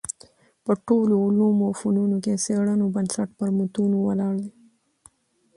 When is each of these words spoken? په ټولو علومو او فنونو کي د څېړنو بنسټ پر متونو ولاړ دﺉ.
په 0.63 0.73
ټولو 0.87 1.13
علومو 1.25 1.63
او 1.69 1.77
فنونو 1.79 2.15
کي 2.23 2.31
د 2.33 2.37
څېړنو 2.45 2.85
بنسټ 2.95 3.29
پر 3.37 3.49
متونو 3.57 3.97
ولاړ 4.07 4.33
دﺉ. 4.39 4.49